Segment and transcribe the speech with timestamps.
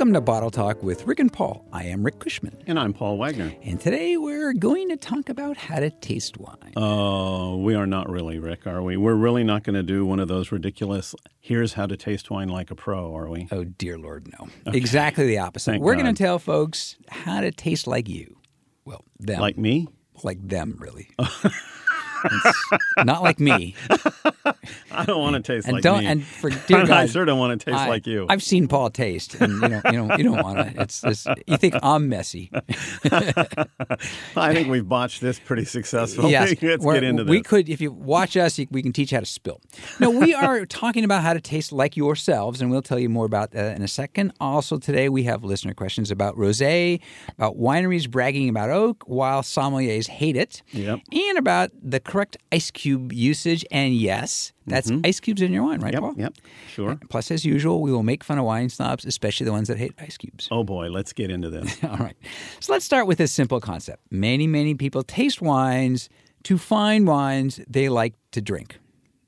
[0.00, 1.62] Welcome to Bottle Talk with Rick and Paul.
[1.74, 2.54] I am Rick Kushman.
[2.66, 3.52] And I'm Paul Wagner.
[3.62, 6.72] And today we're going to talk about how to taste wine.
[6.74, 8.96] Oh, we are not really, Rick, are we?
[8.96, 12.48] We're really not going to do one of those ridiculous, here's how to taste wine
[12.48, 13.46] like a pro, are we?
[13.52, 14.48] Oh, dear Lord, no.
[14.68, 14.78] Okay.
[14.78, 15.72] Exactly the opposite.
[15.72, 18.38] Thank we're going to tell folks how to taste like you.
[18.86, 19.38] Well, them.
[19.38, 19.86] Like me?
[20.24, 21.10] Like them, really.
[23.04, 23.74] not like me.
[24.92, 26.06] I don't want to taste and like don't, me.
[26.06, 28.26] And for dear God, I sure don't want to taste I, like you.
[28.28, 30.82] I've seen Paul taste, and you know, you know, you don't want to.
[30.82, 32.50] It's, it's you think I'm messy.
[34.34, 36.32] I think we've botched this pretty successfully.
[36.32, 37.30] Yes, Let's get into this.
[37.30, 39.60] We could, if you watch us, we can teach how to spill.
[39.98, 43.26] No, we are talking about how to taste like yourselves, and we'll tell you more
[43.26, 44.32] about that in a second.
[44.40, 47.00] Also, today we have listener questions about rosé,
[47.30, 51.00] about wineries bragging about oak while sommeliers hate it, yep.
[51.12, 53.64] and about the correct ice cube usage.
[53.70, 55.06] And yes, that's Mhm.
[55.06, 56.14] ice cubes in your wine, right, Yep, Paul?
[56.16, 56.34] yep,
[56.74, 56.98] sure.
[57.08, 59.92] Plus, as usual, we will make fun of wine snobs, especially the ones that hate
[59.98, 60.48] ice cubes.
[60.50, 61.78] Oh boy, let's get into this.
[61.84, 62.16] All right.
[62.60, 64.02] So let's start with this simple concept.
[64.10, 66.08] Many, many people taste wines
[66.44, 68.78] to find wines they like to drink.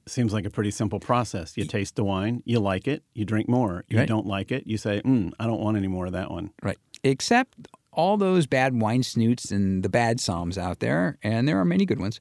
[0.06, 1.56] Seems like a pretty simple process.
[1.56, 3.84] You taste the wine, you like it, you drink more.
[3.88, 4.08] You Right.
[4.08, 6.50] don't like it, you say, mm, I don't want any more of that one.
[6.60, 6.78] Right.
[7.04, 7.54] Except
[7.92, 11.84] all those bad wine snoots and the bad somms out there, and there are many
[11.84, 12.20] good ones.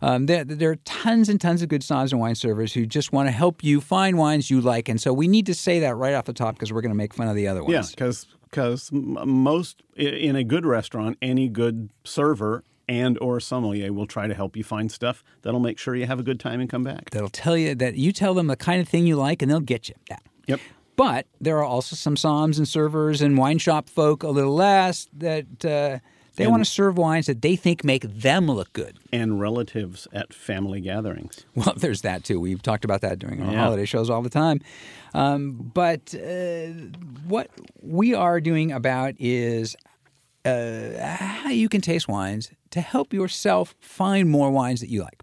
[0.00, 3.12] Um, there, there are tons and tons of good somms and wine servers who just
[3.12, 4.88] want to help you find wines you like.
[4.88, 6.96] And so we need to say that right off the top because we're going to
[6.96, 7.72] make fun of the other ones.
[7.72, 14.06] Yeah, because because most in a good restaurant, any good server and or sommelier will
[14.06, 16.68] try to help you find stuff that'll make sure you have a good time and
[16.68, 17.10] come back.
[17.10, 19.60] That'll tell you that you tell them the kind of thing you like, and they'll
[19.60, 20.22] get you that.
[20.46, 20.60] Yep.
[20.96, 25.08] But there are also some somms and servers and wine shop folk a little less
[25.14, 25.98] that uh,
[26.36, 28.98] they And- want to serve wines that they think make them look good.
[29.12, 31.44] And relatives at family gatherings.
[31.54, 32.38] Well, there's that too.
[32.40, 33.62] We've talked about that during our Yeah.
[33.64, 34.60] holiday shows all the time.
[35.14, 36.66] Um, but uh,
[37.26, 37.50] what
[37.82, 39.76] we are doing about is
[40.44, 45.22] uh, how you can taste wines to help yourself find more wines that you like.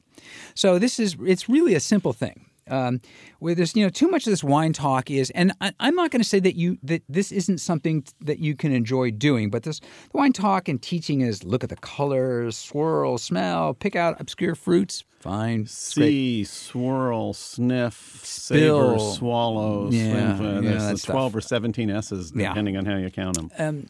[0.55, 2.45] So this is it's really a simple thing.
[2.69, 3.01] Um,
[3.39, 6.11] where there's you know too much of this wine talk is, and I, I'm not
[6.11, 9.63] going to say that you that this isn't something that you can enjoy doing, but
[9.63, 9.87] this the
[10.17, 15.03] wine talk and teaching is look at the colors, swirl, smell, pick out obscure fruits.
[15.19, 16.05] Fine, it's great.
[16.05, 18.97] See, swirl, sniff, Spill.
[18.97, 19.89] savor, swallow.
[19.91, 21.13] Yeah, sniff, uh, yeah, there's the stuff.
[21.13, 22.49] 12 or 17 S's, Yeah.
[22.49, 23.51] depending on how you count them.
[23.57, 23.87] Um,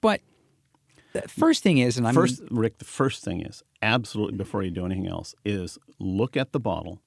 [0.00, 0.20] but
[1.12, 4.70] the first thing is, and I'm First, Rick, the first thing is absolutely before you
[4.70, 7.01] do anything else is look at the bottle,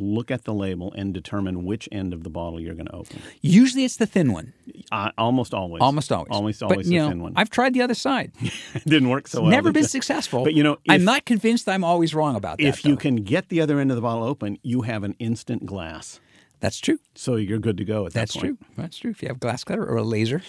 [0.00, 3.20] look at the label, and determine which end of the bottle you're going to open.
[3.42, 4.52] usually it's the thin one,
[4.90, 5.80] I, almost always.
[5.80, 6.30] almost always.
[6.30, 7.32] Almost but, always you the know, thin one.
[7.36, 8.32] I've tried the other side.
[8.40, 9.50] it didn't work so well.
[9.50, 9.88] Never been you?
[9.98, 10.42] successful.
[10.44, 12.64] But you know, I'm not convinced I'm always wrong about that.
[12.66, 13.00] If you though.
[13.00, 16.18] can get the other end of the bottle open, you have an instant glass.
[16.60, 16.98] that's true.
[17.14, 18.60] So you're good to go at That's that point.
[18.60, 18.68] true.
[18.76, 19.10] That's true.
[19.10, 20.42] If you have glass cutter or a laser,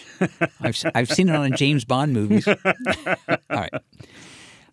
[0.62, 2.48] I've I've seen it on James Bond movies.
[2.48, 2.56] All
[3.50, 3.74] right.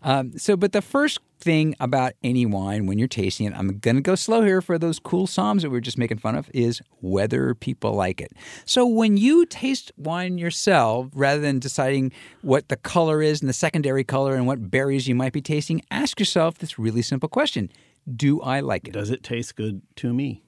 [0.03, 3.97] Um, so, but the first thing about any wine when you're tasting it, I'm going
[3.97, 6.51] to go slow here for those cool somms that we were just making fun of,
[6.55, 8.33] is whether people like it.
[8.65, 13.55] So, when you taste wine yourself, rather than deciding what the color is and the
[13.55, 17.71] secondary color and what berries you might be tasting, ask yourself this really simple question
[18.15, 18.93] Do I like it?
[18.93, 20.43] Does it taste good to me?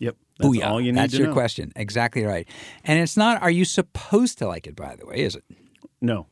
[0.00, 0.16] Yep.
[0.38, 0.66] That's Booyah.
[0.66, 1.32] all you need That's your know.
[1.32, 1.72] question.
[1.74, 2.46] Exactly right.
[2.84, 5.44] And it's not, are you supposed to like it, by the way, is it?
[6.00, 6.26] No,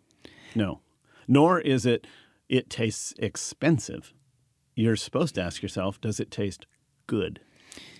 [0.54, 0.80] no.
[1.26, 2.06] Nor is it,
[2.48, 4.12] it tastes expensive.
[4.74, 6.66] You're supposed to ask yourself, does it taste
[7.06, 7.40] good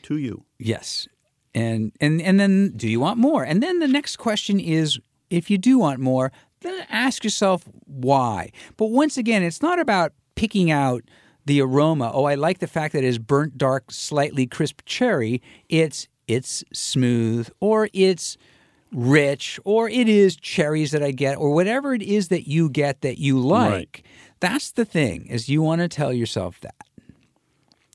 [0.03, 0.44] to you?
[0.59, 1.09] Yes.
[1.55, 3.44] And and and then do you want more?
[3.44, 4.99] And then the next question is
[5.31, 8.50] if you do want more, then ask yourself why.
[8.77, 11.04] But once again, it's not about picking out
[11.47, 12.10] the aroma.
[12.12, 15.43] Oh, I like the fact that it is burnt dark, slightly crisp cherry.
[15.69, 18.37] It's it's smooth or it's
[18.93, 23.03] rich or it is cherries that I get or whatever it is that you get
[23.03, 23.71] that you like.
[23.71, 24.07] Right.
[24.45, 26.75] That's the thing is you want to tell yourself that.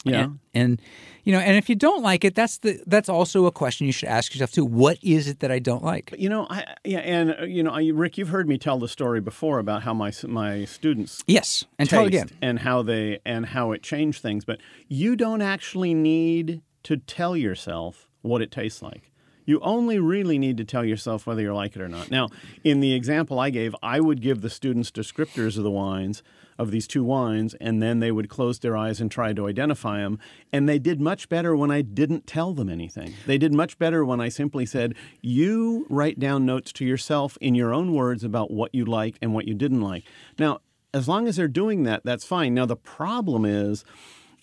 [0.04, 0.24] Yeah.
[0.24, 0.82] And, and
[1.24, 3.94] you know, and if you don't like it, that's the that's also a question you
[3.94, 4.66] should ask yourself too.
[4.66, 6.14] What is it that I don't like?
[6.18, 8.88] You know, I yeah, and uh, you know, I, Rick, you've heard me tell the
[8.88, 12.30] story before about how my my students Yes, and tell again.
[12.42, 14.46] and how they and how it changed things.
[14.46, 19.12] But you don't actually need to tell yourself what it tastes like.
[19.50, 22.12] You only really need to tell yourself whether you like it or not.
[22.12, 22.30] Now,
[22.64, 26.22] in the example I gave, I would give the students descriptors of the wines
[26.60, 30.02] of these two wines, and then they would close their eyes and try to identify
[30.02, 30.20] them.
[30.54, 33.16] And they did much better when I didn't tell them anything.
[33.26, 37.56] They did much better when I simply said, You write down notes to yourself in
[37.56, 40.04] your own words about what you liked and what you didn't like.
[40.38, 40.60] Now,
[40.94, 42.54] as long as they're doing that, that's fine.
[42.54, 43.84] Now, the problem is,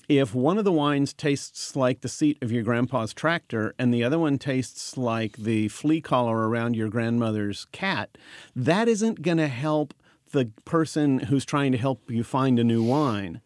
[0.09, 4.05] if one of the wines tastes like the seat of your grandpa's tractor and the
[4.05, 8.17] other one tastes like the flea collar around your grandmother's cat,
[8.55, 9.95] that isn't going to help
[10.31, 13.41] the person who's trying to help you find a new wine.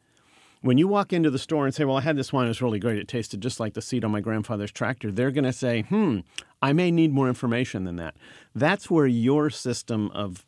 [0.62, 2.60] When you walk into the store and say, Well, I had this wine, it was
[2.60, 5.54] really great, it tasted just like the seat on my grandfather's tractor, they're going to
[5.54, 6.18] say, Hmm,
[6.60, 8.16] I may need more information than that.
[8.54, 10.44] That's where your system of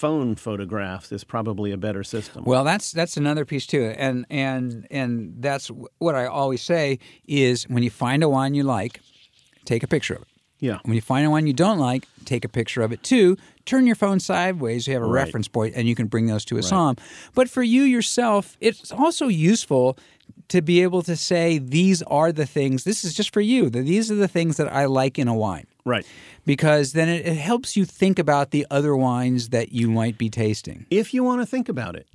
[0.00, 2.44] phone photographs is probably a better system.
[2.44, 7.64] Well, that's that's another piece too, and and and that's what I always say is
[7.68, 9.00] when you find a wine you like,
[9.64, 10.28] take a picture of it.
[10.58, 10.78] Yeah.
[10.84, 13.36] When you find a wine you don't like, take a picture of it too.
[13.66, 14.86] Turn your phone sideways.
[14.86, 15.24] You have a Right.
[15.24, 16.98] reference point, and you can bring those to a somm.
[17.34, 19.96] But for you yourself, it's also useful
[20.48, 22.84] to be able to say these are the things.
[22.84, 23.70] This is just for you.
[23.70, 26.06] that These are the things that I like in a wine Right.
[26.44, 30.28] because then it, it helps you think about the other wines that you might be
[30.30, 30.86] tasting.
[30.90, 32.06] If you want to think about it.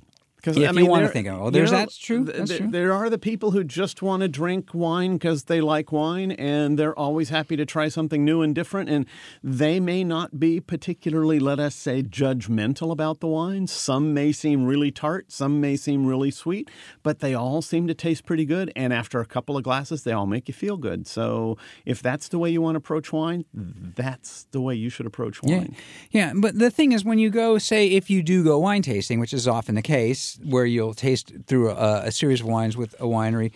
[0.46, 1.40] Because If I you mean, wanna there- think about it.
[1.40, 2.24] Well, you there's- know, that's true.
[2.24, 2.70] That's th- true.
[2.70, 6.78] There are the people who just want to drink wine because they like wine and
[6.78, 8.88] they're always happy to try something new and different.
[8.88, 9.06] And
[9.42, 13.66] they may not be particularly, let us say, judgmental about the wine.
[13.66, 16.70] Some may seem really tart, some may seem really sweet,
[17.02, 18.70] but they all seem to taste pretty good.
[18.76, 21.08] And after a couple of glasses, they all make you feel good.
[21.08, 25.06] So if that's the way you want to approach wine, that's the way you should
[25.06, 25.50] approach wine.
[25.52, 25.76] Yeah, wine.
[26.12, 26.32] yeah.
[26.36, 29.32] But the thing is, when you go, say, if you do go wine tasting, which
[29.34, 33.04] is often the case, where you'll taste through a, a series of wines with a
[33.04, 33.52] winery,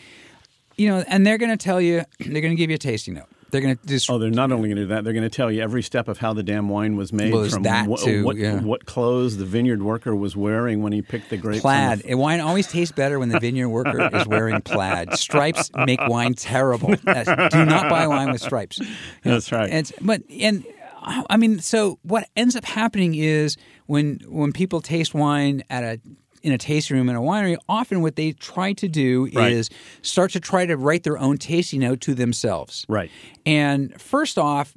[0.76, 3.14] you know, and they're going to tell you, they're going to give you a tasting
[3.14, 3.26] note.
[3.50, 5.28] They're going to just Oh, they're not only going to do that; they're going to
[5.28, 7.98] tell you every step of how the damn wine was made, Well, from that what,
[7.98, 8.60] too, what, yeah.
[8.60, 11.60] what clothes the vineyard worker was wearing when he picked the grapes.
[11.62, 11.98] plaid.
[11.98, 15.14] the- A wine always tastes better when the vineyard worker is wearing plaid.
[15.18, 16.94] Stripes make wine terrible.
[17.02, 18.78] That's- do not buy wine with stripes.
[18.78, 18.84] You
[19.24, 19.68] know, That's right.
[19.68, 20.64] And, but and
[21.02, 23.56] I mean, so what ends up happening is
[23.86, 26.00] when when people taste wine at a
[26.42, 29.52] in a tasting room in a winery, often what they try to do Right.
[29.52, 29.68] is
[30.02, 32.84] start to try to write their own tasting note to themselves.
[32.88, 33.10] Right.
[33.46, 34.72] And first off,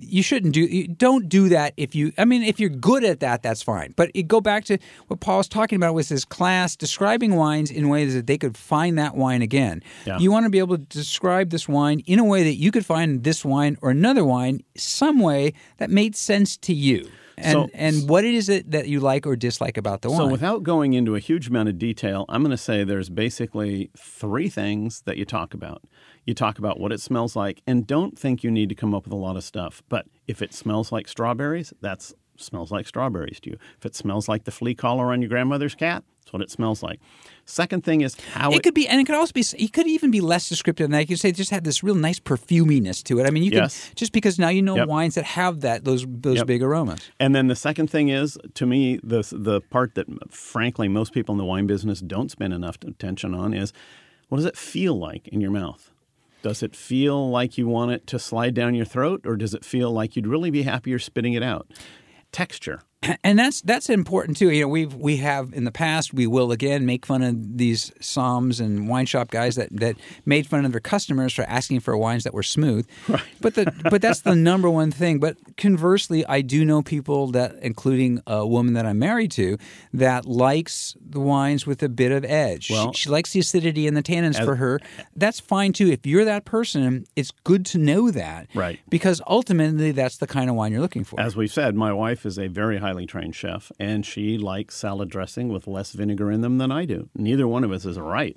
[0.00, 3.20] you shouldn't do you don't do that if you I mean if you're good at
[3.20, 3.94] that that's fine.
[3.96, 7.70] But it, go back to what Paul was talking about with his class describing wines
[7.70, 9.82] in ways that they could find that wine again.
[10.06, 10.18] Yeah.
[10.18, 12.84] You want to be able to describe this wine in a way that you could
[12.86, 17.08] find this wine or another wine some way that made sense to you.
[17.40, 20.18] And So- and what is it that you like or dislike about the wine.
[20.18, 23.90] So, without going into a huge amount of detail, I'm going to say there's basically
[23.96, 25.82] three things that you talk about.
[26.26, 29.04] You talk about what it smells like, and don't think you need to come up
[29.04, 29.82] with a lot of stuff.
[29.88, 33.56] But if it smells like strawberries, that's smells like strawberries to you.
[33.78, 36.82] If it smells like the flea collar on your grandmother's cat, that's what it smells
[36.82, 37.00] like.
[37.46, 39.40] Second thing is how it could be, and it could also be.
[39.58, 41.00] It could even be less descriptive than that.
[41.00, 43.26] You could say it just had this real nice perfuminess to it.
[43.26, 43.86] I mean, you Yes.
[43.86, 44.88] can just because now you know Yep.
[44.88, 46.46] wines that have that those those Yep.
[46.46, 47.00] big aromas.
[47.18, 51.32] And then the second thing is, to me, the the part that frankly most people
[51.32, 53.72] in the wine business don't spend enough attention on is,
[54.28, 55.90] what does it feel like in your mouth?
[56.42, 59.64] Does it feel like you want it to slide down your throat, or does it
[59.64, 61.66] feel like you'd really be happier spitting it out?
[62.30, 62.82] Texture.
[63.24, 64.50] and that's that's important too.
[64.50, 67.90] You know, we've we have in the past, we will again make fun of these
[68.00, 69.96] somms and wine shop guys that, that
[70.26, 72.86] made fun of their customers for asking for wines that were smooth.
[73.08, 73.22] Right.
[73.40, 75.20] But the but that's the number one thing.
[75.20, 79.58] But conversely, I do know people that, including a woman that I'm married to,
[79.92, 82.70] that likes the wines with a bit of edge.
[82.70, 84.80] Well- she, she likes the acidity and the tannins for her.
[85.14, 85.88] That's fine too.
[85.88, 88.48] If you're that person, it's good to know that.
[88.54, 88.80] Right.
[88.88, 91.20] Because ultimately, that's the kind of wine you're looking for.
[91.20, 95.10] As we've said, my wife is a very highly trained chef, and she likes salad
[95.10, 97.10] dressing with less vinegar in them than I do.
[97.14, 98.34] Neither one of us is right,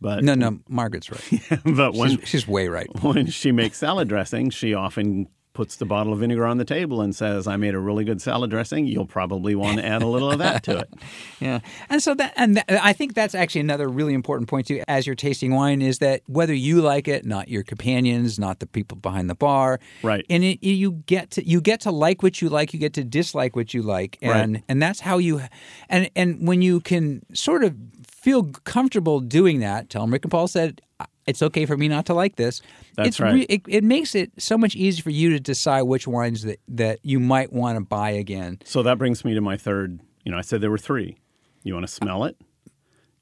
[0.00, 1.60] but no, no, Margaret's right.
[1.76, 2.88] but when She's, she's way right.
[3.02, 7.00] when she makes salad dressing, she often puts the bottle of vinegar on the table
[7.02, 8.86] and says, "I made a really good salad dressing.
[8.86, 10.92] You'll probably want to add a little of that to it."
[11.40, 11.58] Yeah,
[11.90, 14.80] and so that, and that, I think that's actually another really important point too.
[14.86, 18.66] As you're tasting wine, is that whether you like it, not your companions, not the
[18.66, 20.24] people behind the bar, Right.
[20.30, 23.02] And it, you get to you get to like what you like, you get to
[23.04, 24.64] dislike what you like, and Right.
[24.68, 25.40] and that's how you,
[25.88, 27.74] and and when you can sort of
[28.06, 30.80] feel comfortable doing that, tell them Rick and Paul said.
[31.26, 32.60] It's okay for me not to like this.
[32.96, 33.46] That's it's right.
[33.48, 36.98] it, it makes it so much easier for you to decide which wines that, that
[37.02, 38.58] you might want to buy again.
[38.64, 40.00] So that brings me to my third.
[40.24, 41.18] You know, I said there were three.
[41.62, 42.36] You want to smell it.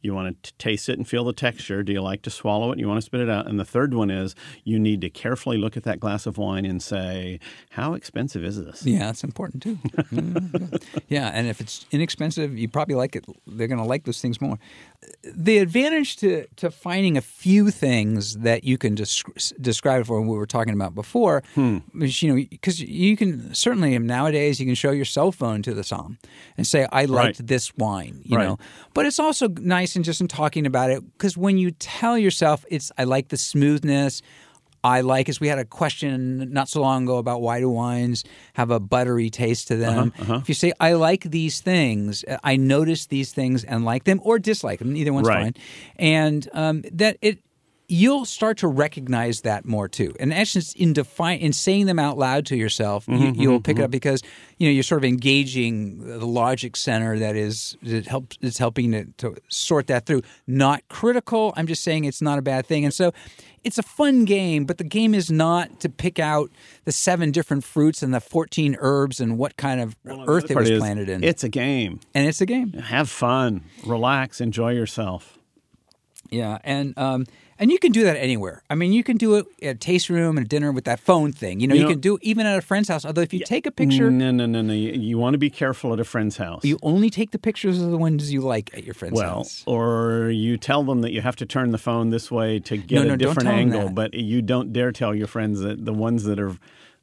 [0.03, 1.83] You want to taste it and feel the texture.
[1.83, 2.79] Do you like to swallow it?
[2.79, 3.47] You want to spit it out.
[3.47, 6.65] And the third one is you need to carefully look at that glass of wine
[6.65, 7.39] and say,
[7.71, 8.87] how expensive is this?
[8.87, 9.79] Yeah, that's important too.
[11.09, 13.25] Yeah, and if it's inexpensive, you probably like it.
[13.47, 14.59] They're going to like those things more.
[15.23, 20.31] The advantage to, to finding a few things that you can desc- describe for what
[20.31, 21.79] we were talking about before, Hmm.
[22.03, 25.73] is, you know, because you can certainly nowadays you can show your cell phone to
[25.73, 26.19] the somm
[26.59, 27.47] and say, "I liked Right.
[27.49, 28.45] this wine," you Right.
[28.47, 28.59] know.
[28.93, 32.65] But it's also nice in just in talking about it because when you tell yourself,
[32.71, 34.21] "It's I like the smoothness."
[34.83, 38.25] I like is we had a question not so long ago about why do wines
[38.55, 40.13] have a buttery taste to them.
[40.19, 44.21] Uh-huh, If you say I like these things, I notice these things and like them
[44.23, 45.55] or dislike them, either one's Right.
[45.55, 45.55] fine,
[45.97, 47.39] and um, that it
[47.93, 50.15] you'll start to recognize that more too.
[50.21, 53.81] And actually, in define in saying them out loud to yourself, Mm-hmm, you, you'll pick
[53.81, 54.23] it up because
[54.59, 58.93] you know you're sort of engaging the logic center that is that helps it's helping
[58.93, 60.23] to, to sort that through.
[60.47, 61.53] Not critical.
[61.57, 63.13] I'm just saying it's not a bad thing, and so.
[63.63, 66.51] It's a fun game, but the game is not to pick out
[66.85, 70.71] the seven different fruits and the 14 herbs and what kind of earth it was
[70.71, 71.23] is, planted in.
[71.23, 72.01] It's a game.
[72.15, 72.73] and it's a game.
[72.73, 75.39] Have fun, relax, enjoy yourself.
[76.31, 77.27] Yeah, and um,
[77.61, 78.63] and you can do that anywhere.
[78.69, 80.99] I mean, you can do it at a taste room and a dinner with that
[80.99, 81.61] phone thing.
[81.61, 83.05] You know, you, You know- can do it even at a friend's house.
[83.05, 84.73] Although if you take a picture, No, no, no, no.
[84.73, 86.65] You, you want to be careful at a friend's house.
[86.65, 89.63] you only take the pictures of the ones you like at your friend's well, house.
[89.67, 92.97] or you tell them that you have to turn the phone this way to get
[92.97, 95.93] No, a no, don't different angle, but you don't dare tell your friends that the
[95.93, 96.57] ones that are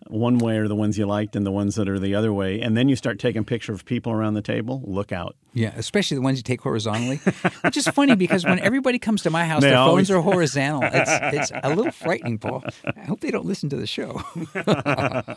[0.09, 2.59] one way are the ones you liked and the ones that are the other way.
[2.61, 4.81] And then you start taking picture of people around the table.
[4.85, 5.35] Look out.
[5.53, 7.17] Yeah, especially the ones you take horizontally,
[7.63, 10.21] which is funny because when everybody comes to my house, They their always- phones are
[10.21, 10.81] horizontal.
[10.83, 11.11] It's
[11.51, 12.63] it's a little frightening, Paul.
[12.95, 14.21] I hope they don't listen to the show.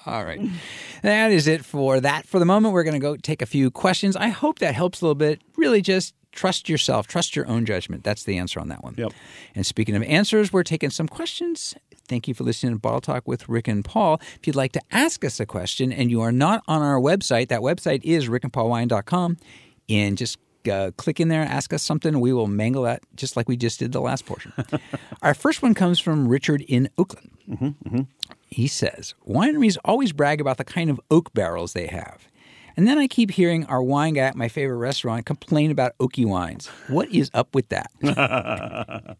[0.06, 0.40] All right,
[1.02, 2.26] that is it for that.
[2.26, 4.14] For the moment, we're going to go take a few questions.
[4.16, 5.40] I hope that helps a little bit.
[5.56, 8.04] Really, just trust yourself, trust your own judgment.
[8.04, 8.94] That's the answer on that one.
[8.96, 9.12] Yep.
[9.54, 11.74] And speaking of answers, we're taking some questions.
[12.08, 14.20] Thank you for listening to Bottle Talk with Rick and Paul.
[14.36, 17.48] If you'd like to ask us a question and you are not on our website,
[17.48, 19.36] that website is rickandpaulwine.com.
[19.88, 20.38] And just
[20.70, 22.20] uh, click in there, ask us something.
[22.20, 24.52] We will mangle that just like we just did the last portion.
[25.22, 27.30] our first one comes from Richard in Oakland.
[28.46, 32.28] He says, Wineries always brag about the kind of oak barrels they have.
[32.80, 36.24] And then I keep hearing our wine guy at my favorite restaurant complain about oaky
[36.24, 36.68] wines.
[36.88, 37.90] What is up with that?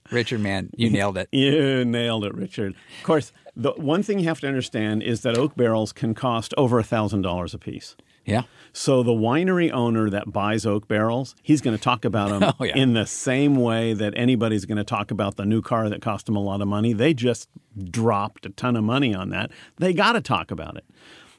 [0.11, 1.29] Richard, man, you nailed it.
[1.31, 2.75] You nailed it, Richard.
[3.01, 6.55] Of course, the one thing you have to understand is that oak barrels can cost
[6.57, 7.97] over a thousand dollars a piece.
[8.25, 8.45] Yeah.
[8.73, 12.65] So the winery owner that buys oak barrels, he's going to talk about them Oh,
[12.65, 12.79] yeah.
[12.79, 16.25] in the same way that anybody's going to talk about the new car that cost
[16.25, 16.95] them a lot of money.
[16.95, 17.51] They just
[17.91, 19.51] dropped a ton of money on that.
[19.77, 20.85] They got to talk about it.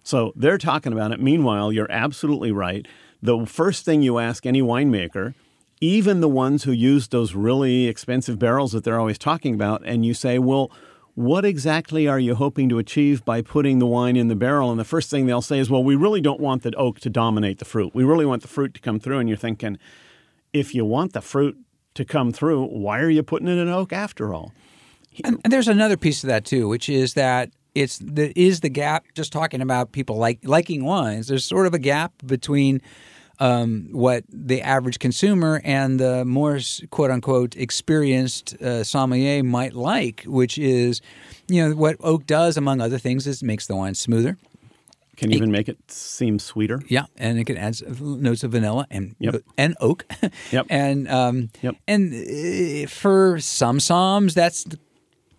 [0.03, 1.19] So they're talking about it.
[1.19, 2.87] Meanwhile, you're absolutely right.
[3.21, 5.35] The first thing you ask any winemaker,
[5.79, 10.05] even the ones who use those really expensive barrels that they're always talking about, and
[10.05, 10.71] you say, well,
[11.13, 14.71] what exactly are you hoping to achieve by putting the wine in the barrel?
[14.71, 17.09] And the first thing they'll say is, well, we really don't want the oak to
[17.09, 17.93] dominate the fruit.
[17.93, 19.19] We really want the fruit to come through.
[19.19, 19.77] And you're thinking,
[20.53, 21.57] if you want the fruit
[21.95, 24.53] to come through, why are you putting it in an oak after all?
[25.25, 29.05] And there's another piece of that too, which is that it's the is the gap.
[29.15, 32.81] Just talking about people like liking wines, there's sort of a gap between
[33.39, 36.59] um, what the average consumer and the more
[36.91, 41.01] quote unquote experienced uh, sommelier might like, which is,
[41.47, 44.37] you know, what oak does among other things is makes the wine smoother.
[45.17, 46.81] Can even make it seem sweeter.
[46.87, 49.43] Yeah, and it can add notes of vanilla and Yep.
[49.57, 50.05] and oak.
[50.51, 50.65] Yep.
[50.69, 51.75] and um, Yep.
[51.87, 54.65] and uh, for some somms, that's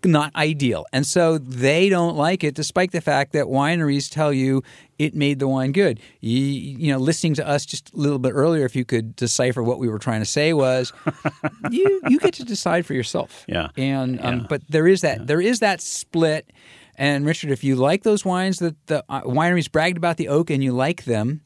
[0.04, 4.62] not ideal, and so they don't like it, despite the fact that wineries tell you
[4.98, 5.98] it made the wine good.
[6.20, 9.62] You, you know, listening to us just a little bit earlier, if you could decipher
[9.62, 10.92] what we were trying to say, was
[11.70, 13.44] you you get to decide for yourself.
[13.48, 13.68] Yeah.
[13.76, 14.46] and um, Yeah.
[14.48, 16.50] but there is that there is that split.
[16.96, 20.50] And Richard, if you like those wines that the uh, wineries bragged about the oak
[20.50, 21.40] and you like them,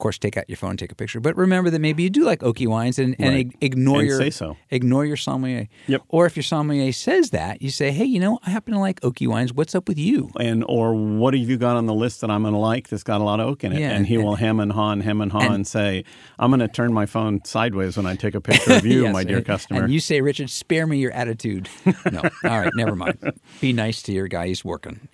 [0.00, 1.20] course, take out your phone, take a picture.
[1.20, 3.38] But remember that maybe you do like oaky wines, and, and Right.
[3.46, 4.56] ig- ignore And your say so.
[4.70, 5.68] ignore your sommelier.
[5.86, 6.02] Yep.
[6.08, 9.00] Or if your sommelier says that, you say, "Hey, you know, I happen to like
[9.02, 9.52] oaky wines.
[9.52, 12.42] What's up with you?" And or what have you got on the list that I'm
[12.42, 13.80] going to like that's got a lot of oak in it?
[13.80, 16.04] Yeah, and he and- will hem and haw and hem and haw and, say,
[16.38, 19.12] I'm going to turn my phone sideways when I take a picture of you, Yes,
[19.12, 19.84] my dear and- customer.
[19.84, 21.68] And you say, Richard, spare me your attitude.
[22.10, 22.22] No.
[22.44, 23.18] All right, never mind.
[23.60, 24.46] Be nice to your guy.
[24.48, 25.08] He's working.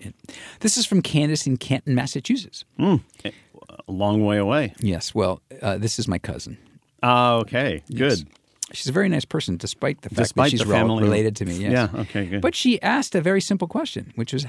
[0.61, 2.65] This is from Candace in Canton, Massachusetts.
[2.79, 2.97] Hmm.
[3.69, 4.75] A long way away.
[4.81, 5.15] Yes.
[5.15, 6.59] Well, uh, this is my cousin.
[7.03, 8.27] Ah, okay, good.
[8.73, 11.45] She's a very nice person, despite the fact Despite that she's rel- family- related to
[11.45, 11.57] me.
[11.59, 11.73] Yes.
[11.95, 12.41] Yeah, okay, good.
[12.43, 14.45] But she asked a very simple question, which was,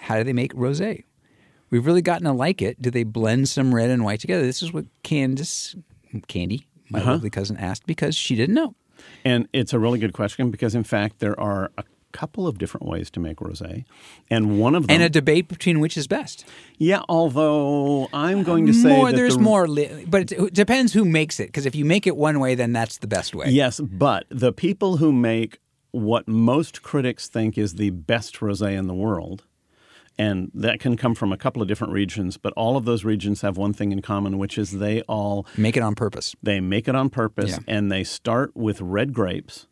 [0.00, 1.04] how do they make rosé?
[1.70, 2.82] We've really gotten to like it.
[2.82, 4.42] Do they blend some red and white together?
[4.44, 5.76] This is what Candace,
[6.26, 7.12] Candy, my Uh-huh.
[7.12, 8.74] lovely cousin, asked because she didn't know.
[9.24, 12.86] And it's a really good question because, in fact, there are a couple of different
[12.86, 13.84] ways to make rosé,
[14.30, 14.94] and one of them.
[14.94, 16.44] and a debate between which is best.
[16.78, 20.54] yeah, although I'm uh, going to say more, there's the, more, li- but it, it
[20.54, 21.46] depends who makes it.
[21.48, 23.48] Because if you make it one way, then that's the best way.
[23.48, 25.58] Yes, but the people who make
[25.90, 29.44] what most critics think is the best rosé in the world,
[30.18, 33.40] and that can come from a couple of different regions, but all of those regions
[33.42, 36.34] have one thing in common, which is they all Make it on purpose.
[36.42, 37.58] they make it on purpose Yeah.
[37.66, 39.66] and they start with red grapes.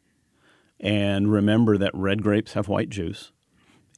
[0.80, 3.32] And remember that red grapes have white juice.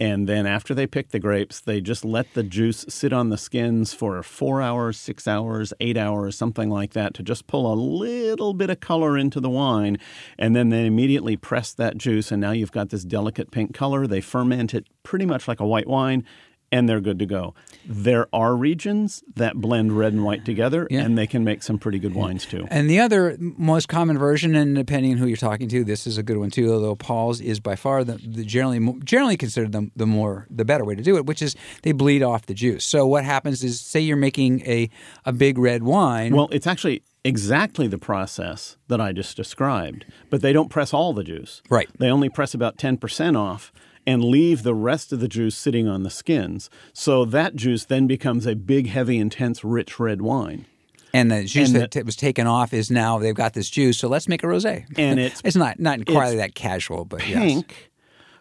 [0.00, 3.38] And then after they pick the grapes, they just let the juice sit on the
[3.38, 7.76] skins for four hours, six hours, eight hours, something like that, to just pull a
[7.76, 9.98] little bit of color into the wine.
[10.38, 14.08] And then they immediately press that juice, and now you've got this delicate pink color.
[14.08, 16.24] They ferment it pretty much like a white wine,
[16.72, 17.54] and they're good to go.
[17.86, 21.02] There are regions that blend red and white together, Yeah.
[21.02, 22.66] and they can make some pretty good wines too.
[22.70, 26.16] And the other most common version, and depending on who you're talking to, this is
[26.18, 26.72] a good one too.
[26.72, 30.84] Although Paul's is by far the, the generally generally considered the, the more the better
[30.84, 32.84] way to do it, which is they bleed off the juice.
[32.84, 34.88] So what happens is, say you're making a
[35.24, 36.34] a big red wine.
[36.34, 41.12] Well, it's actually exactly the process that I just described, but they don't press all
[41.12, 41.62] the juice.
[41.70, 41.88] Right.
[41.98, 43.72] They only press about 10% off
[44.06, 46.68] and leave the rest of the juice sitting on the skins.
[46.92, 50.66] So that juice then becomes a big, heavy, intense, rich red wine.
[51.14, 53.98] and the juice and that t- was taken off is now they've got this juice.
[53.98, 54.86] So let's make a rosé.
[54.96, 57.62] And it's it's not not entirely that casual, but yes.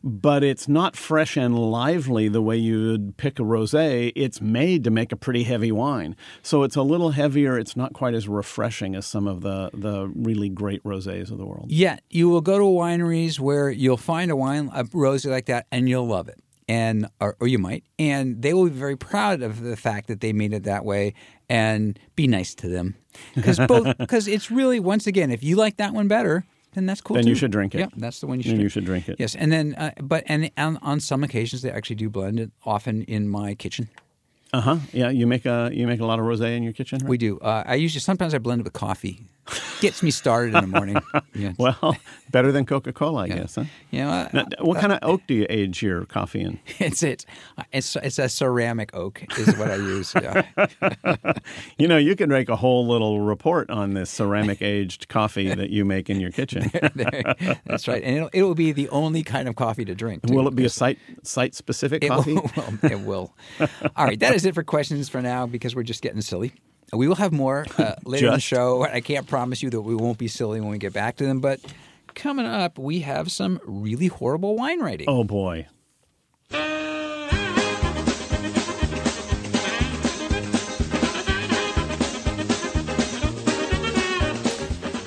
[0.03, 4.12] But it's not fresh and lively the way you'd pick a rosé.
[4.15, 6.15] It's made to make a pretty heavy wine.
[6.41, 7.58] So it's a little heavier.
[7.58, 11.46] It's not quite as refreshing as some of the, the really great rosés of the
[11.46, 11.72] world.
[11.72, 15.67] Yet you will go to wineries where you'll find a wine, a rosé like that,
[15.72, 16.39] and you'll love it.
[16.67, 20.22] And or, or you might, and they will be very proud of the fact that
[20.22, 21.15] they made it that way,
[21.50, 22.96] and be nice to them,
[23.36, 27.01] because both because it's really once again, if you like that one better, then that's
[27.01, 27.16] cool.
[27.16, 27.30] Then too.
[27.30, 27.80] you should drink it.
[27.80, 28.51] Yeah, that's the one you should.
[28.51, 28.63] Then drink.
[28.63, 29.18] you should drink it.
[29.20, 32.51] Yes, and then uh, but and on, on some occasions they actually do blend it.
[32.66, 33.90] Often in my kitchen,
[34.54, 34.78] Uh huh.
[34.94, 37.00] Yeah, you make a you make a lot of rosé in your kitchen.
[37.00, 37.10] Right?
[37.10, 37.40] we do.
[37.40, 39.22] Uh, I usually sometimes I blend it with coffee.
[39.82, 40.98] Gets me started in the morning.
[41.34, 41.54] Yeah.
[41.58, 41.96] well,
[42.30, 43.56] better than Coca Cola, I guess.
[43.56, 43.64] Huh?
[43.92, 46.60] Know, uh, Now, what kind of oak do you age your coffee in?
[46.80, 47.26] It's it's
[47.72, 50.14] it's it's a ceramic oak is what I use.
[50.14, 50.44] Yeah.
[51.78, 55.70] You know, you can make a whole little report on this ceramic aged coffee that
[55.72, 56.70] you make in your kitchen.
[57.65, 60.28] That's right, and it'll, it will be the only kind of coffee to drink.
[60.28, 62.34] too, Will it be a site site specific coffee?
[62.36, 63.34] will, well, it will.
[63.96, 66.54] All right, that is it for questions for now because we're just getting silly.
[66.93, 68.84] We will have more uh, later in the show.
[68.84, 71.39] I can't promise you that we won't be silly when we get back to them,
[71.39, 71.60] but
[72.15, 75.08] coming up, we have some really horrible wine writing.
[75.08, 75.67] Oh boy.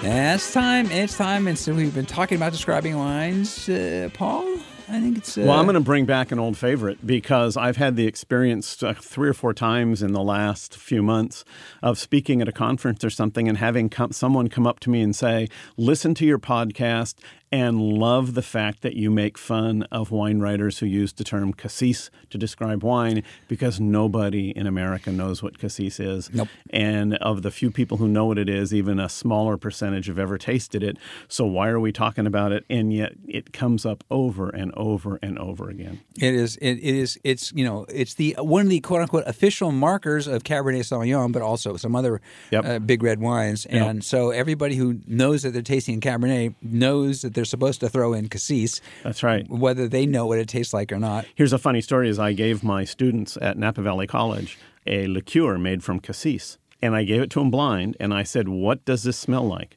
[0.06, 0.90] It's time.
[0.90, 1.46] It's time.
[1.46, 3.68] And so we've been talking about describing wines.
[3.68, 4.53] Uh, Paul,
[4.94, 5.36] I think it's.
[5.36, 8.80] Uh, Well, I'm going to bring back an old favorite because I've had the experience
[8.80, 11.44] uh, three or four times in the last few months
[11.82, 15.00] of speaking at a conference or something and having come, someone come up to me
[15.00, 17.16] and say, "Listen to your podcast
[17.54, 21.52] and love the fact that you make fun of wine writers who use the term
[21.52, 26.34] cassis to describe wine because nobody in America knows what cassis is.
[26.34, 26.48] Nope.
[26.70, 30.18] And of the few people who know what it is, even a smaller percentage have
[30.18, 30.96] ever tasted it.
[31.28, 32.64] So why are we talking about it?
[32.68, 36.00] And yet it comes up over and over and over again.
[36.20, 36.56] It is.
[36.56, 37.20] It, it is.
[37.22, 37.86] It's you know.
[37.88, 41.94] It's the one of the quote unquote official markers of Cabernet Sauvignon, but also some
[41.94, 42.64] other Yep.
[42.64, 43.64] uh, big red wines.
[43.70, 43.86] Yep.
[43.86, 48.12] And so everybody who knows that they're tasting Cabernet knows that they're supposed to throw
[48.14, 49.48] in Cassis, That's right.
[49.48, 51.26] whether they know what it tastes like or not.
[51.34, 55.58] Here's a funny story: is I gave my students at Napa Valley College a liqueur
[55.58, 59.02] made from cassis, and I gave it to them blind, and I said, "What does
[59.02, 59.76] this smell like?"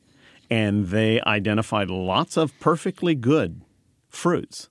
[0.50, 3.62] And they identified lots of perfectly good
[4.10, 4.70] fruits.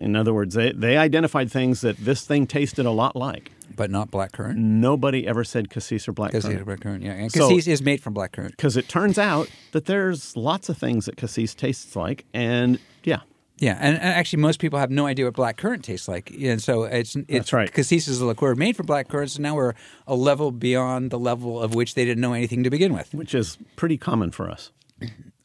[0.00, 3.50] In other words, they, they identified things that this thing tasted a lot like.
[3.74, 4.56] But not blackcurrant.
[4.56, 6.58] Nobody ever said cassis or Cassis blackcurrant.
[6.60, 7.12] is blackcurrant, yeah.
[7.12, 8.50] And So- Cassis is made from blackcurrant.
[8.50, 13.20] Because it turns out that there's lots of things that cassis tastes like, and yeah,
[13.58, 16.84] Yeah, and, and actually, most people have no idea what blackcurrant tastes like, and so
[16.84, 17.72] it's it's That's right.
[17.72, 19.74] Cassis is a liqueur made from blackcurrant, so now we're
[20.06, 23.14] a level beyond the level of which they didn't know anything to begin with.
[23.14, 24.70] which is pretty common for us.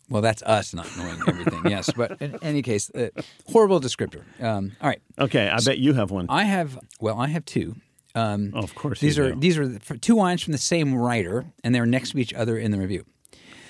[0.10, 1.90] Well, that's us not knowing everything, yes.
[1.96, 3.10] But in any case, uh,
[3.52, 4.24] horrible descriptor.
[4.42, 6.28] Um, all right, Okay, I bet you have one.
[6.30, 7.76] I have well, I have two.
[8.16, 9.40] Um, of course, these are do.
[9.40, 12.72] these are two wines from the same writer, and they're next to each other in
[12.72, 13.06] the review.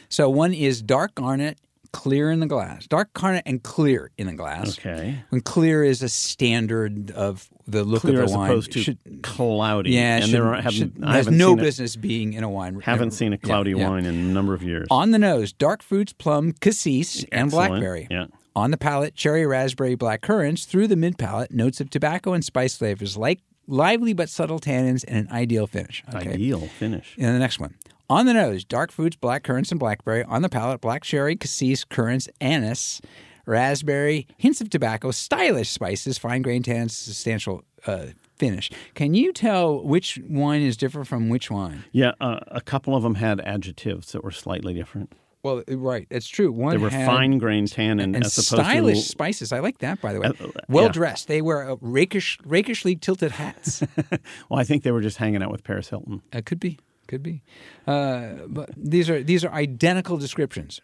[0.10, 1.60] So one is dark garnet,
[1.98, 2.86] clear in the glass.
[2.86, 4.78] Dark garnet and clear in the glass.
[4.78, 5.18] Okay.
[5.30, 8.52] When clear is a standard of the look clear of the wine.
[8.52, 9.92] opposed to Should- cloudy.
[9.92, 12.80] yeah, and should, there are, haven't, should- I has no business being in a wine.
[12.82, 13.90] Haven't seen a cloudy yeah.
[13.90, 14.88] wine in a number of years.
[14.92, 18.08] On the nose, dark fruits, plum, cassis, and blackberry.
[18.12, 18.28] Yeah.
[18.56, 20.66] On the palate, cherry, raspberry, black currants.
[20.66, 25.04] Through the mid palate, notes of tobacco and spice flavors like lively but subtle tannins
[25.08, 26.04] and an ideal finish.
[26.14, 26.34] Okay.
[26.34, 27.16] Ideal finish.
[27.18, 27.74] And the next one.
[28.10, 30.24] On the nose, dark fruits, black currants and blackberry.
[30.24, 33.02] On the palate, black cherry, cassis, currants, anise,
[33.46, 38.72] raspberry, hints of tobacco, stylish spices, fine grain tannins, substantial uh, finish.
[38.96, 41.84] Can you tell which wine is different from which wine?
[41.92, 45.12] Yeah, uh, a couple of them had adjectives that were slightly different.
[45.44, 46.50] Well, right, it's true.
[46.54, 49.52] One They were fine grained tannin and as opposed stylish to spices.
[49.52, 50.28] I like that, by the way.
[50.28, 50.92] Uh, well yeah.
[50.92, 51.28] dressed.
[51.28, 53.84] They wear uh, rakish, rakishly tilted hats.
[54.50, 56.22] well, I think they were just hanging out with Paris Hilton.
[56.32, 57.44] Uh, could be, could be.
[57.86, 60.82] Uh, but these are these are identical descriptions,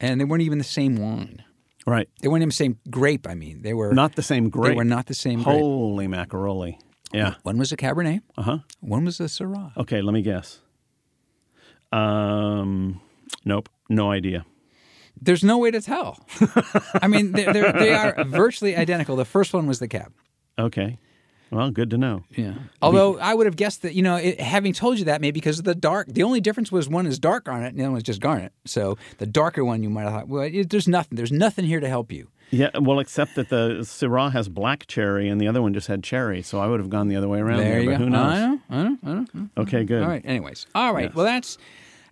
[0.00, 1.44] and they weren't even the same wine.
[1.86, 2.08] Right.
[2.20, 3.26] They weren't even the same grape.
[3.26, 4.72] I mean, they were Not the same grape.
[4.72, 5.58] They were not the same grape.
[5.58, 6.78] Holy macaroni.
[7.12, 7.34] Yeah.
[7.42, 8.20] One was a Cabernet.
[8.36, 8.58] Uh huh.
[8.80, 9.76] One was a Syrah.
[9.76, 10.60] Okay, let me guess.
[11.92, 13.00] Um,
[13.44, 14.44] nope, no idea.
[15.20, 16.24] There's no way to tell.
[17.02, 19.16] I mean, they're, they're, they are virtually identical.
[19.16, 20.12] The first one was the Cab.
[20.58, 20.98] Okay,
[21.50, 22.24] well, good to know.
[22.36, 22.54] Yeah.
[22.80, 25.58] Although I would have guessed that, you know, it, having told you that, maybe because
[25.58, 27.92] of the dark, the only difference was one is dark on it and the other
[27.92, 28.52] one's just garnet.
[28.64, 31.16] So the darker one, you might have thought, well, it, there's nothing.
[31.16, 32.28] There's nothing here to help you.
[32.52, 36.02] Yeah, well, except that the Syrah has black cherry and the other one just had
[36.02, 37.58] cherry, so I would have gone the other way around.
[37.58, 38.04] There you but go.
[38.04, 38.32] Who knows?
[38.32, 38.60] I know.
[38.70, 38.98] I know.
[39.04, 39.26] I know.
[39.34, 39.48] I know.
[39.58, 40.02] Okay, good.
[40.02, 40.22] All right.
[40.24, 41.06] Anyways, all right.
[41.06, 41.14] Yes.
[41.14, 41.58] Well, that's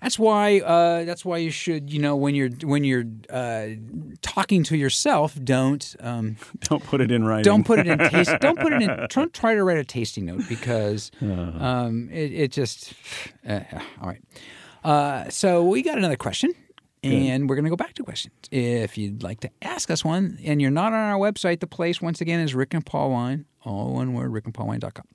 [0.00, 3.68] that's why uh, that's why you should you know when you're when you're uh,
[4.22, 7.44] talking to yourself, don't um, Don't put it in writing.
[7.44, 8.32] don't put it in taste.
[8.40, 9.06] Don't put it in.
[9.10, 11.64] Don't try to write a tasting note because Uh-huh.
[11.64, 12.92] um, it, it just.
[13.46, 13.60] Uh,
[14.00, 14.22] all right.
[14.84, 16.52] Uh, so we got another question.
[17.04, 18.34] And we're going to go back to questions.
[18.50, 22.02] If you'd like to ask us one and you're not on our website, the place,
[22.02, 25.06] once again, is Rick and Paul Wine, all one word, rickandpaulwine.com.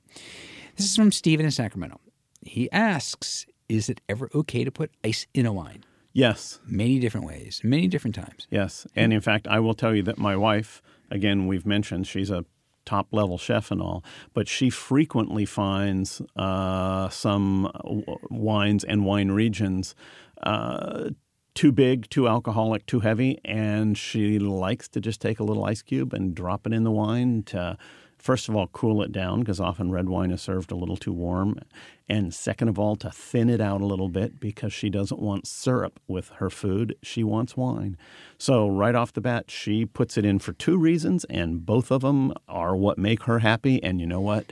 [0.76, 2.00] This is from Steven in Sacramento.
[2.42, 5.84] He asks Is it ever okay to put ice in a wine?
[6.14, 8.46] Yes, Many different ways, many different times.
[8.52, 8.86] yes.
[8.96, 12.46] And in fact, I will tell you that my wife, again, we've mentioned she's a
[12.86, 14.04] top level chef and all,
[14.36, 19.96] but she frequently finds uh, some w- wines and wine regions.
[20.44, 21.10] Uh,
[21.56, 25.82] too big, too alcoholic, too heavy, and she likes to just take a little ice
[25.82, 27.76] cube and drop it in the wine to,
[28.24, 31.12] first of all, cool it down because often red wine is served a little too
[31.12, 31.60] warm,
[32.08, 35.46] and second of all, to thin it out a little bit because she doesn't want
[35.46, 36.96] syrup with her food.
[37.04, 37.98] She wants wine.
[38.38, 42.02] So, right off the bat, she puts it in for two reasons, and both of
[42.02, 43.84] them are what make her happy.
[43.84, 44.46] And you know what?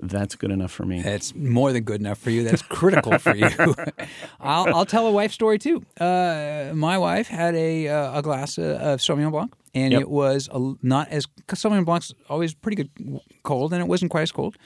[0.00, 1.02] That's good enough for me.
[1.02, 2.44] That's more than good enough for you.
[2.44, 3.48] That's critical for you.
[4.40, 5.84] I'll, I'll tell a wife story too.
[6.00, 10.00] Uh, my wife had a uh, a glass of, Sauvignon Blanc, and Yep.
[10.02, 14.10] it was a, not as cause Sauvignon Blanc's always pretty good cold, and it wasn't
[14.10, 14.56] quite as cold.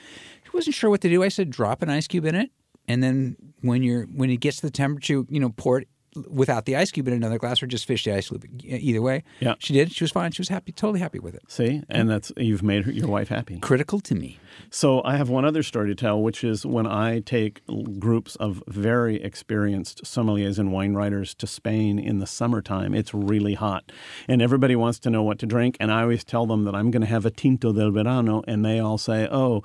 [0.43, 1.23] She wasn't sure what to do.
[1.23, 2.51] I said, drop an ice cube in it,
[2.87, 5.87] and then when you're when it gets to the temperature, you know, pour it
[6.29, 8.45] without the ice cube in another glass, or just fish the ice cube.
[8.63, 9.55] Either way, Yeah.
[9.59, 9.91] she did.
[9.91, 10.31] She was fine.
[10.31, 11.43] She was happy, totally happy with it.
[11.47, 13.59] See, and that's you've made her, your wife happy.
[13.59, 14.39] Critical to me.
[14.69, 17.61] So I have one other story to tell, which is when I take
[17.99, 22.93] groups of very experienced sommeliers and wine writers to Spain in the summertime.
[22.93, 23.91] It's really hot,
[24.27, 25.77] and everybody wants to know what to drink.
[25.79, 28.63] And I always tell them that I'm going to have a Tinto del Verano, and
[28.63, 29.63] they all say, "Oh."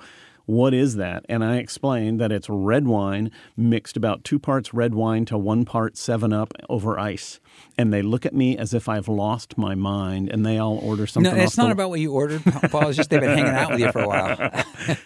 [0.49, 1.27] What is that?
[1.29, 5.63] And I explain that it's red wine mixed about two parts red wine to one
[5.63, 7.39] part 7 Up over ice.
[7.77, 11.05] And they look at me as if I've lost my mind and they all order
[11.05, 12.87] something No, it's not the- about what you ordered, Paul.
[12.87, 14.65] It's just they've been hanging out with you for a while.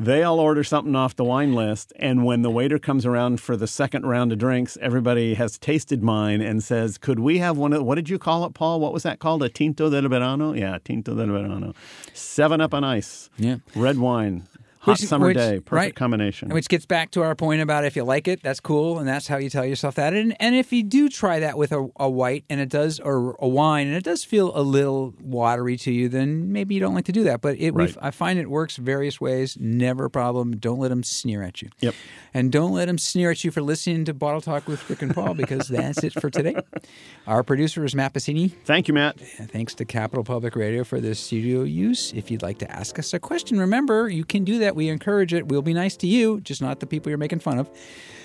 [0.00, 3.56] They all order something off the wine list, and when the waiter comes around for
[3.56, 7.72] the second round of drinks, everybody has tasted mine and says, "Could we have one
[7.72, 8.78] of what did you call it, Paul?
[8.78, 9.42] What was that called?
[9.42, 10.52] A Tinto del Verano?
[10.52, 11.74] Yeah, Tinto del Verano.
[12.14, 13.28] Seven up on ice.
[13.38, 13.56] Yeah.
[13.74, 14.46] red wine,
[14.80, 15.94] hot Which- summer which- day, perfect right.
[15.94, 16.48] combination.
[16.50, 19.26] Which gets back to our point about if you like it, that's cool, and that's
[19.26, 20.14] how you tell yourself that.
[20.14, 23.36] And, and if you do try that with a, a white and it does, or
[23.40, 26.94] a wine, and it does feel a little watery to you, then maybe you don't
[26.94, 27.40] like to do that.
[27.40, 27.96] But it, Right.
[28.00, 29.56] I find it works various ways.
[29.60, 30.56] Never a problem.
[30.56, 31.68] Don't let them sneer at you.
[31.80, 31.94] Yep.
[32.34, 35.14] And don't let them sneer at you for listening to Bottle Talk with Rick and
[35.14, 36.56] Paul because that's it for today.
[37.26, 38.50] Our producer is Matt Passini.
[38.64, 39.18] Thank you, Matt.
[39.20, 42.12] Thanks to Capital Public Radio for the studio use.
[42.14, 44.76] If you'd like to ask us a question, remember you can do that.
[44.76, 45.48] We encourage it.
[45.48, 47.70] We'll be nice to you, just not the people you're making fun of.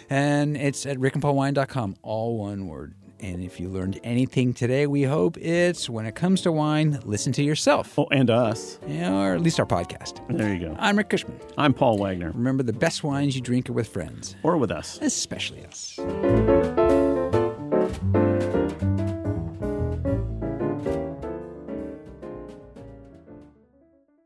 [0.10, 2.94] And it's at rickandpaulwine.com, all one word.
[3.22, 7.32] And if you learned anything today, we hope it's when it comes to wine, listen
[7.34, 8.80] to yourself, Oh, and us.
[8.86, 10.20] Yeah, or at least our podcast.
[10.38, 10.76] There you go.
[10.78, 11.40] I'm Rick Kushman.
[11.58, 15.00] I'm Paul Wagner, Remember, the best wines you drink are with friends, or with us.
[15.02, 15.98] especially us.